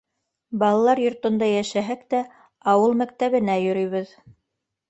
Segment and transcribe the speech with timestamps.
[0.63, 2.23] Балалар йортонда йәшәһәк тә,
[2.75, 4.19] ауыл мәктәбенә йөрөйбөҙ.